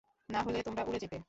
নাহলে 0.29 0.59
তোমরা 0.63 0.83
উড়ে 0.83 0.99
যেতে। 0.99 1.17